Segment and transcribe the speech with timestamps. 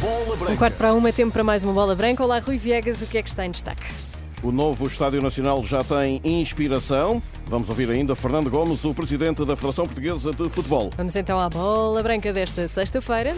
[0.00, 0.52] Bola Branca.
[0.52, 2.22] Um quarto para uma, tempo para mais uma bola branca.
[2.22, 3.86] Olá, Rui Viegas, o que é que está em destaque?
[4.42, 7.22] O novo Estádio Nacional já tem inspiração.
[7.46, 10.90] Vamos ouvir ainda Fernando Gomes, o presidente da Federação Portuguesa de Futebol.
[10.96, 13.34] Vamos então à bola branca desta sexta-feira.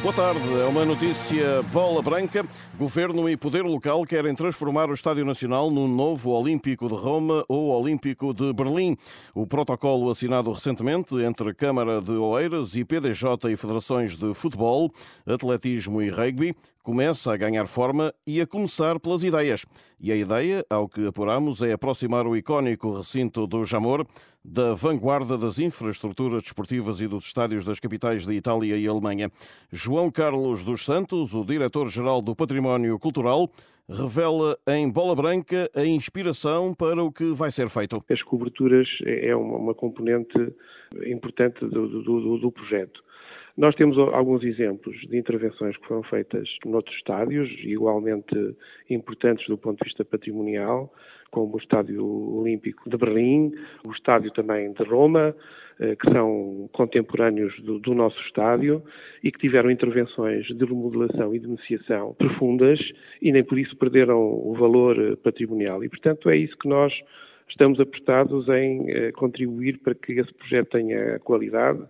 [0.00, 2.46] Boa tarde, é uma notícia bola branca.
[2.78, 7.70] Governo e poder local querem transformar o Estádio Nacional num novo Olímpico de Roma ou
[7.70, 8.96] Olímpico de Berlim.
[9.34, 14.92] O protocolo assinado recentemente entre Câmara de Oeiras e PDJ e Federações de Futebol,
[15.26, 16.54] Atletismo e Rugby
[16.88, 19.66] começa a ganhar forma e a começar pelas ideias.
[20.00, 24.06] E a ideia, ao que apuramos, é aproximar o icónico recinto do Jamor
[24.42, 29.30] da vanguarda das infraestruturas desportivas e dos estádios das capitais de Itália e Alemanha.
[29.70, 33.50] João Carlos dos Santos, o diretor-geral do Património Cultural,
[33.86, 38.02] revela em bola branca a inspiração para o que vai ser feito.
[38.08, 40.54] As coberturas é uma componente
[41.06, 43.06] importante do, do, do projeto.
[43.58, 48.54] Nós temos alguns exemplos de intervenções que foram feitas noutros estádios, igualmente
[48.88, 50.94] importantes do ponto de vista patrimonial,
[51.32, 53.52] como o Estádio Olímpico de Berlim,
[53.84, 55.34] o Estádio também de Roma,
[55.80, 58.80] eh, que são contemporâneos do, do, nosso estádio
[59.24, 62.78] e que tiveram intervenções de remodelação e de iniciação profundas
[63.20, 65.82] e nem por isso perderam o valor eh, patrimonial.
[65.82, 66.92] E, portanto, é isso que nós
[67.48, 71.82] estamos apostados em eh, contribuir para que esse projeto tenha qualidade,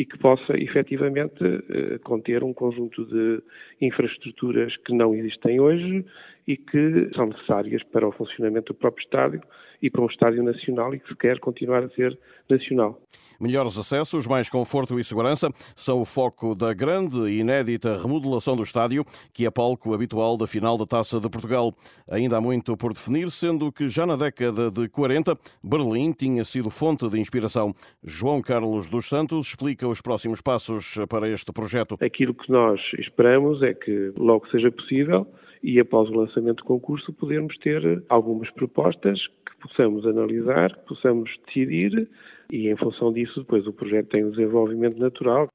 [0.00, 3.42] e que possa efetivamente eh, conter um conjunto de
[3.82, 6.06] infraestruturas que não existem hoje
[6.50, 9.40] e que são necessárias para o funcionamento do próprio estádio
[9.80, 13.00] e para um estádio nacional e que se quer continuar a ser nacional.
[13.40, 18.64] Melhores acessos, mais conforto e segurança são o foco da grande e inédita remodelação do
[18.64, 21.72] estádio, que é palco habitual da final da Taça de Portugal.
[22.10, 26.68] Ainda há muito por definir, sendo que já na década de 40, Berlim tinha sido
[26.68, 27.72] fonte de inspiração.
[28.02, 31.96] João Carlos dos Santos explica os próximos passos para este projeto.
[32.00, 35.28] Aquilo que nós esperamos é que logo seja possível
[35.62, 41.30] e após o lançamento do concurso podermos ter algumas propostas que possamos analisar, que possamos
[41.46, 42.08] decidir
[42.50, 45.48] e em função disso depois o projeto tem um desenvolvimento natural.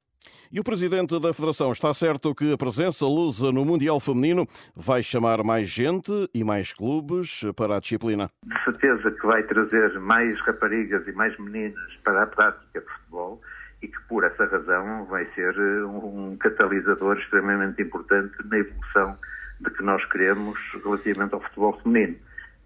[0.51, 5.01] E o presidente da Federação está certo que a presença lusa no Mundial Feminino vai
[5.01, 8.29] chamar mais gente e mais clubes para a disciplina.
[8.43, 13.41] De certeza que vai trazer mais raparigas e mais meninas para a prática de futebol
[13.81, 19.17] e que por essa razão vai ser um catalisador extremamente importante na evolução
[19.59, 22.15] de que nós queremos relativamente ao futebol feminino.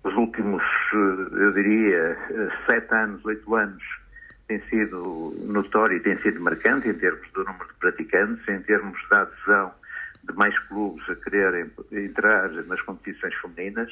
[0.04, 0.64] Os últimos,
[0.94, 3.84] eh, eu diria, eh, sete anos, oito anos,
[4.48, 8.98] tem sido notório e tem sido marcante em termos do número de praticantes, em termos
[9.10, 9.79] da adesão de
[10.34, 13.92] mais clubes a quererem entrar nas competições femininas.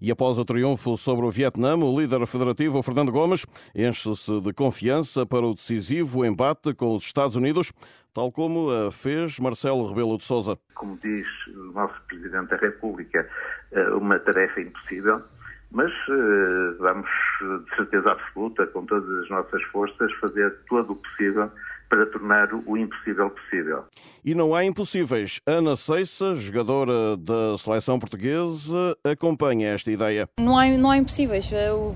[0.00, 5.24] E após o triunfo sobre o Vietnã, o líder federativo Fernando Gomes enche-se de confiança
[5.26, 7.72] para o decisivo embate com os Estados Unidos,
[8.14, 10.58] tal como fez Marcelo Rebelo de Sousa.
[10.74, 13.28] Como diz o nosso Presidente da República,
[13.72, 15.22] eh, uma tarefa impossível,
[15.70, 17.10] mas eh, vamos,
[17.40, 21.50] de certeza absoluta, com todas as nossas forças, fazer todo o possível
[21.88, 23.84] para tornar o impossível possível.
[24.24, 25.40] E não há impossíveis.
[25.46, 30.28] Ana Seissa, jogadora da seleção portuguesa, acompanha esta ideia.
[30.38, 31.50] Não há, não há impossíveis.
[31.52, 31.94] É, o,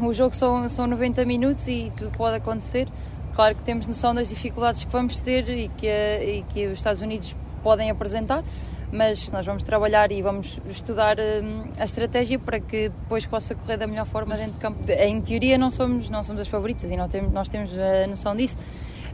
[0.00, 2.88] o jogo são, são 90 minutos e tudo pode acontecer.
[3.34, 7.02] Claro que temos noção das dificuldades que vamos ter e que, e que os Estados
[7.02, 8.42] Unidos podem apresentar,
[8.90, 13.76] mas nós vamos trabalhar e vamos estudar hum, a estratégia para que depois possa correr
[13.76, 14.78] da melhor forma dentro de campo.
[14.90, 18.34] Em teoria não somos, não somos as favoritas e nós temos, nós temos a noção
[18.34, 18.56] disso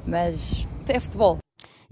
[0.06, 1.38] mas é futebol.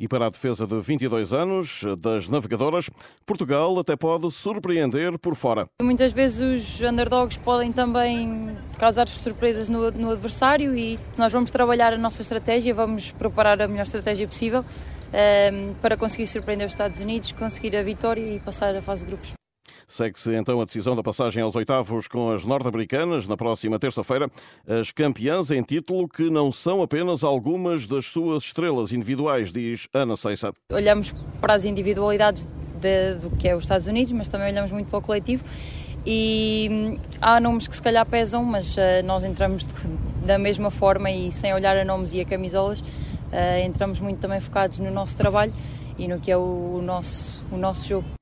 [0.00, 2.88] E para a defesa de 22 anos das navegadoras,
[3.26, 5.66] Portugal até pode surpreender por fora.
[5.82, 11.92] Muitas vezes os underdogs podem também causar surpresas no, no adversário e nós vamos trabalhar
[11.92, 14.64] a nossa estratégia, vamos preparar a melhor estratégia possível um,
[15.12, 19.10] ehm, para conseguir surpreender os Estados Unidos, conseguir a vitória e passar a fase de
[19.10, 19.39] grupos.
[19.90, 24.30] Segue-se então a decisão da passagem aos oitavos com as norte-americanas na próxima terça-feira.
[24.64, 30.16] As campeãs em título que não são apenas algumas das suas estrelas individuais, diz Ana
[30.16, 30.52] Seissa.
[30.72, 32.46] Olhamos para as individualidades
[32.80, 35.42] de, do que é os Estados Unidos, mas também olhamos muito para o coletivo.
[36.06, 39.74] E hum, há nomes que se calhar pesam, mas uh, nós entramos de,
[40.24, 44.38] da mesma forma e sem olhar a nomes e a camisolas, uh, entramos muito também
[44.38, 45.52] focados no nosso trabalho
[45.98, 48.19] e no que é o, o nosso, o nosso jogo.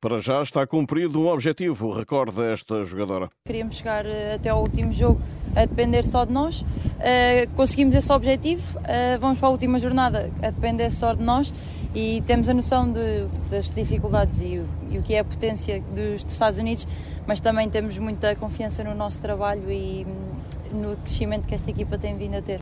[0.00, 3.28] Para já está cumprido um objetivo, recorda esta jogadora.
[3.46, 5.20] Queríamos chegar eh, até ao último jogo
[5.54, 6.62] a depender só de nós.
[6.62, 11.52] Uh, conseguimos esse objetivo, uh, vamos para a última jornada a depender só de nós
[11.94, 16.24] e temos a noção de, das dificuldades e, e, o que é a potência dos,
[16.24, 16.86] dos, Estados Unidos,
[17.26, 21.98] mas também temos muita confiança no nosso trabalho e hum, no crescimento que esta equipa
[21.98, 22.60] tem vindo a ter.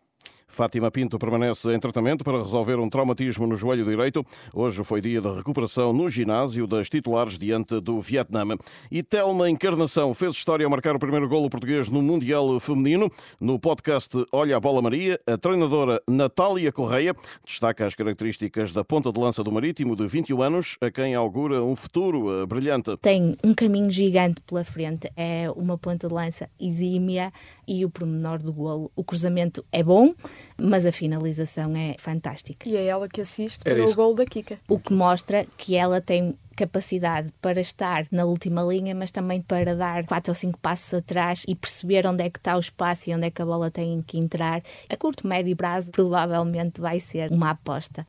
[0.58, 4.26] Fátima Pinto permanece em tratamento para resolver um traumatismo no joelho direito.
[4.52, 8.42] Hoje foi dia de recuperação no ginásio das titulares diante do Vietnã.
[8.90, 13.08] E Telma Encarnação fez história ao marcar o primeiro golo português no Mundial Feminino.
[13.40, 17.14] No podcast Olha a Bola Maria, a treinadora Natália Correia
[17.46, 21.62] destaca as características da ponta de lança do Marítimo de 21 anos, a quem augura
[21.62, 22.96] um futuro eh, brilhante.
[22.96, 25.08] Tem um caminho gigante pela frente.
[25.14, 27.32] É uma ponta de lança exímia
[27.68, 28.90] e o pormenor do golo.
[28.96, 30.14] O cruzamento é bom,
[30.56, 32.68] mas a finalização é fantástica.
[32.68, 34.58] E é ela que assiste para o gol da Kika.
[34.68, 39.76] O que mostra que ela tem capacidade para estar na última linha, mas também para
[39.76, 43.14] dar quatro ou cinco passos atrás e perceber onde é que está o espaço e
[43.14, 44.60] onde é que a bola tem que entrar.
[44.88, 48.04] A curto, médio prazo, provavelmente vai ser uma aposta.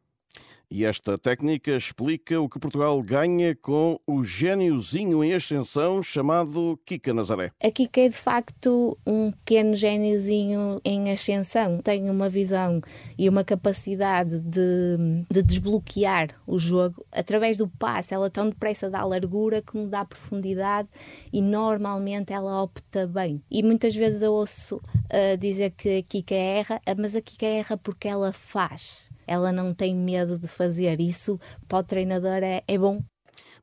[0.71, 7.11] E esta técnica explica o que Portugal ganha com o gêniozinho em ascensão chamado Kika
[7.11, 7.51] Nazaré.
[7.59, 11.81] A Kika é de facto um pequeno gêniozinho em ascensão.
[11.81, 12.81] Tem uma visão
[13.17, 18.13] e uma capacidade de, de desbloquear o jogo através do passe.
[18.13, 20.87] Ela tão depressa dá largura como dá profundidade
[21.33, 23.41] e normalmente ela opta bem.
[23.49, 27.75] E muitas vezes eu ouço uh, dizer que a Kika erra, mas a Kika erra
[27.75, 30.99] porque ela faz ela não tem medo de fazer.
[30.99, 33.03] Isso para o treinador é, é bom.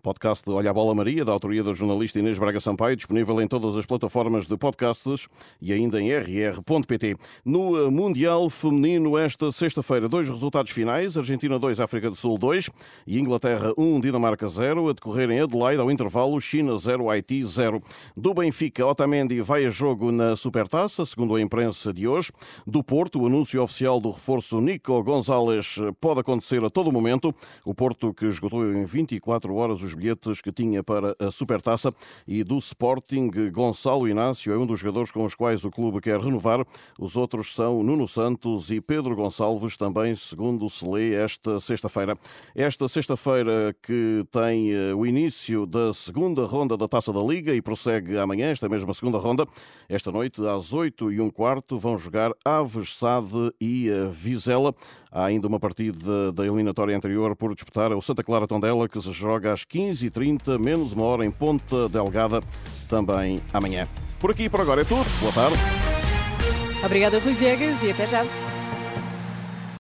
[0.07, 3.77] Podcast Olha a Bola Maria, da autoria da jornalista Inês Braga Sampaio, disponível em todas
[3.77, 5.27] as plataformas de podcasts
[5.61, 7.17] e ainda em rr.pt.
[7.45, 12.71] No eh, Mundial Feminino, esta sexta-feira, dois resultados finais: Argentina 2, África do Sul 2
[13.05, 14.91] e Inglaterra 1, Dinamarca 0.
[14.91, 17.83] A decorrer em Adelaide, ao intervalo, China 0, Haiti 0.
[18.17, 22.31] Do Benfica, Otamendi vai a jogo na Supertaça, segundo a imprensa de hoje.
[22.65, 27.35] Do Porto, o anúncio oficial do reforço Nico Gonzalez pode acontecer a todo momento.
[27.65, 31.93] O Porto, que esgotou em 24 horas os bilhetes que tinha para a Supertaça
[32.29, 33.31] e do Sporting.
[33.51, 36.65] Gonçalo Inácio é um dos jogadores com os quais o clube quer renovar.
[36.99, 42.17] Os outros são Nuno Santos e Pedro Gonçalves, também segundo se lê esta sexta-feira.
[42.55, 47.63] Esta sexta-feira que tem eh, o início da segunda ronda da Taça da Liga e
[47.63, 49.47] prossegue amanhã, esta mesma segunda ronda.
[49.89, 54.75] Esta noite, às 8 e um quarto, vão jogar Aves, Sade e eh, Vizela.
[55.17, 59.11] Há ainda uma partida da eliminatória anterior por disputar, o Santa Clara Tondela, que se
[59.13, 62.43] joga às 15h30, menos uma hora em Ponta Delgada,
[62.87, 63.89] também amanhã.
[64.21, 65.07] Por aqui por agora é tudo.
[65.21, 65.57] Boa tarde.
[66.85, 68.27] Obrigada, Rui Viegas, e até já.